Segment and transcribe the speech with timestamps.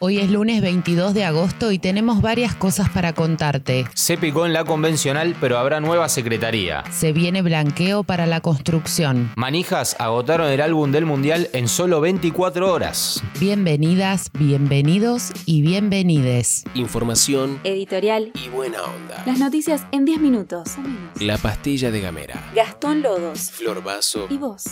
[0.00, 3.84] Hoy es lunes 22 de agosto y tenemos varias cosas para contarte.
[3.94, 6.84] Se picó en la convencional, pero habrá nueva secretaría.
[6.92, 9.32] Se viene blanqueo para la construcción.
[9.34, 13.20] Manijas agotaron el álbum del Mundial en solo 24 horas.
[13.40, 16.62] Bienvenidas, bienvenidos y bienvenides.
[16.74, 18.30] Información Editorial.
[18.34, 19.24] y buena onda.
[19.26, 20.76] Las noticias en 10 minutos.
[21.18, 22.52] La pastilla de Gamera.
[22.54, 23.50] Gastón Lodos.
[23.50, 24.28] Flor Vaso.
[24.30, 24.64] ¿Y vos?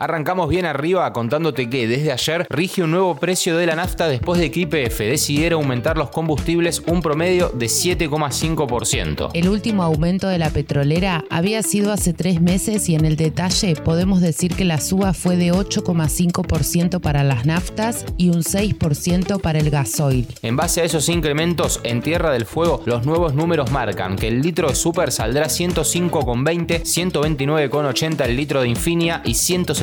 [0.00, 4.38] Arrancamos bien arriba contándote que desde ayer rige un nuevo precio de la nafta después
[4.38, 9.30] de que IPF decidiera aumentar los combustibles un promedio de 7,5%.
[9.34, 13.74] El último aumento de la petrolera había sido hace tres meses y en el detalle
[13.74, 19.58] podemos decir que la suba fue de 8,5% para las naftas y un 6% para
[19.58, 20.28] el gasoil.
[20.42, 24.42] En base a esos incrementos, en Tierra del Fuego los nuevos números marcan que el
[24.42, 29.34] litro de Super saldrá 105,20, 129,80 el litro de Infinia y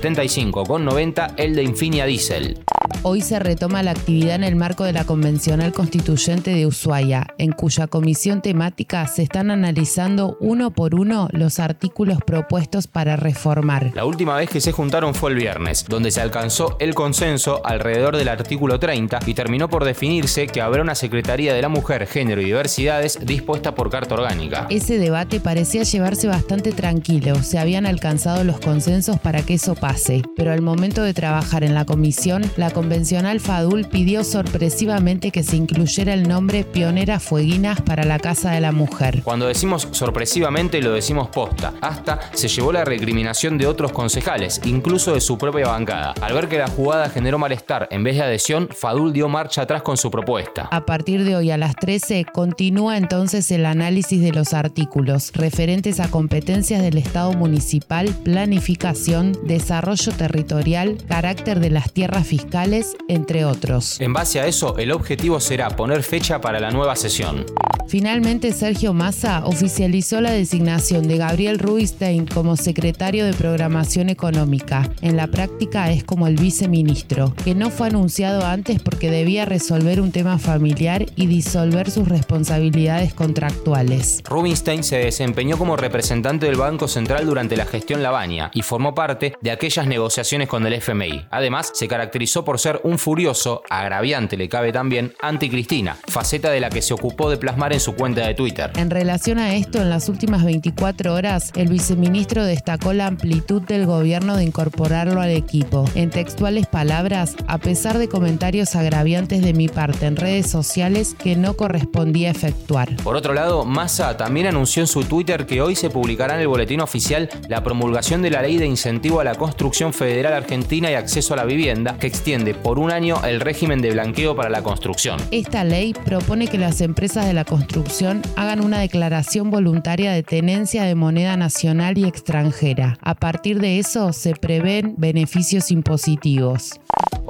[0.00, 2.58] 175,90 el de Infinia Diesel.
[3.02, 7.52] Hoy se retoma la actividad en el marco de la Convencional Constituyente de Ushuaia, en
[7.52, 13.92] cuya comisión temática se están analizando uno por uno los artículos propuestos para reformar.
[13.94, 18.18] La última vez que se juntaron fue el viernes, donde se alcanzó el consenso alrededor
[18.18, 22.42] del artículo 30 y terminó por definirse que habrá una Secretaría de la Mujer, Género
[22.42, 24.66] y Diversidades dispuesta por carta orgánica.
[24.68, 30.22] Ese debate parecía llevarse bastante tranquilo, se habían alcanzado los consensos para que eso pase,
[30.36, 35.56] pero al momento de trabajar en la comisión, la convencional Fadul pidió sorpresivamente que se
[35.56, 39.22] incluyera el nombre Pionera Fueguinas para la Casa de la Mujer.
[39.22, 41.72] Cuando decimos sorpresivamente lo decimos posta.
[41.82, 46.14] Hasta se llevó la recriminación de otros concejales, incluso de su propia bancada.
[46.20, 49.82] Al ver que la jugada generó malestar en vez de adhesión, Fadul dio marcha atrás
[49.82, 50.68] con su propuesta.
[50.72, 56.00] A partir de hoy a las 13 continúa entonces el análisis de los artículos referentes
[56.00, 64.00] a competencias del Estado municipal, planificación, desarrollo territorial, carácter de las tierras fiscales, entre otros.
[64.00, 67.46] En base a eso, el objetivo será poner fecha para la nueva sesión.
[67.90, 74.88] Finalmente, Sergio Massa oficializó la designación de Gabriel Rubinstein como secretario de Programación Económica.
[75.00, 80.00] En la práctica es como el viceministro, que no fue anunciado antes porque debía resolver
[80.00, 84.22] un tema familiar y disolver sus responsabilidades contractuales.
[84.24, 89.34] Rubinstein se desempeñó como representante del Banco Central durante la gestión Lavagna y formó parte
[89.40, 91.26] de aquellas negociaciones con el FMI.
[91.30, 96.70] Además, se caracterizó por ser un furioso, agraviante le cabe también, anti-Cristina, faceta de la
[96.70, 98.70] que se ocupó de plasmar en su cuenta de Twitter.
[98.76, 103.86] En relación a esto, en las últimas 24 horas, el viceministro destacó la amplitud del
[103.86, 105.84] gobierno de incorporarlo al equipo.
[105.94, 111.36] En textuales palabras, a pesar de comentarios agraviantes de mi parte en redes sociales que
[111.36, 112.96] no correspondía efectuar.
[113.02, 116.48] Por otro lado, Massa también anunció en su Twitter que hoy se publicará en el
[116.48, 120.94] boletín oficial la promulgación de la Ley de Incentivo a la Construcción Federal Argentina y
[120.94, 124.62] Acceso a la Vivienda, que extiende por un año el régimen de blanqueo para la
[124.62, 125.18] construcción.
[125.30, 130.84] Esta ley propone que las empresas de la construcción hagan una declaración voluntaria de tenencia
[130.84, 132.98] de moneda nacional y extranjera.
[133.02, 136.80] A partir de eso se prevén beneficios impositivos.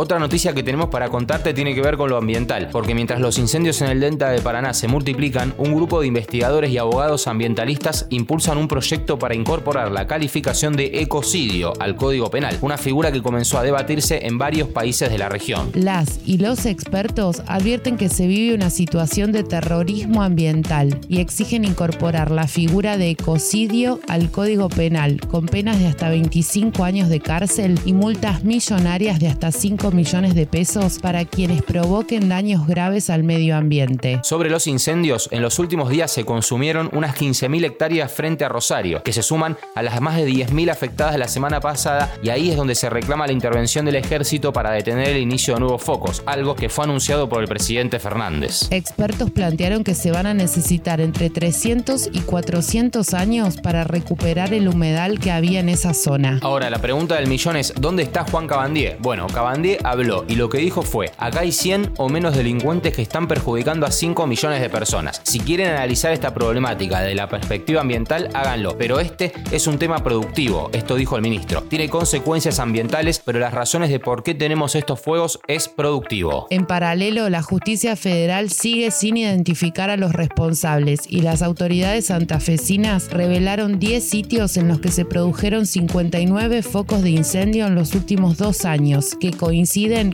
[0.00, 3.36] Otra noticia que tenemos para contarte tiene que ver con lo ambiental, porque mientras los
[3.36, 8.06] incendios en el delta de Paraná se multiplican, un grupo de investigadores y abogados ambientalistas
[8.10, 13.22] impulsan un proyecto para incorporar la calificación de ecocidio al Código Penal, una figura que
[13.22, 15.72] comenzó a debatirse en varios países de la región.
[15.74, 21.64] Las y los expertos advierten que se vive una situación de terrorismo ambiental y exigen
[21.64, 27.18] incorporar la figura de ecocidio al Código Penal, con penas de hasta 25 años de
[27.18, 33.10] cárcel y multas millonarias de hasta 5 millones de pesos para quienes provoquen daños graves
[33.10, 34.20] al medio ambiente.
[34.22, 39.02] Sobre los incendios, en los últimos días se consumieron unas 15.000 hectáreas frente a Rosario,
[39.02, 42.56] que se suman a las más de 10.000 afectadas la semana pasada y ahí es
[42.56, 46.54] donde se reclama la intervención del ejército para detener el inicio de nuevos focos, algo
[46.54, 48.68] que fue anunciado por el presidente Fernández.
[48.70, 54.68] Expertos plantearon que se van a necesitar entre 300 y 400 años para recuperar el
[54.68, 56.38] humedal que había en esa zona.
[56.42, 58.96] Ahora, la pregunta del millón es, ¿dónde está Juan Cabandier?
[59.00, 63.02] Bueno, Cabandier Habló y lo que dijo fue, acá hay 100 o menos delincuentes que
[63.02, 65.20] están perjudicando a 5 millones de personas.
[65.24, 70.02] Si quieren analizar esta problemática desde la perspectiva ambiental, háganlo, pero este es un tema
[70.02, 71.62] productivo, esto dijo el ministro.
[71.62, 76.46] Tiene consecuencias ambientales, pero las razones de por qué tenemos estos fuegos es productivo.
[76.50, 83.10] En paralelo, la justicia federal sigue sin identificar a los responsables y las autoridades santafesinas
[83.10, 88.38] revelaron 10 sitios en los que se produjeron 59 focos de incendio en los últimos
[88.38, 89.57] dos años, que coinciden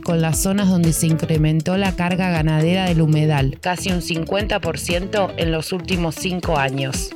[0.02, 5.52] con las zonas donde se incrementó la carga ganadera del humedal, casi un 50% en
[5.52, 7.11] los últimos cinco años.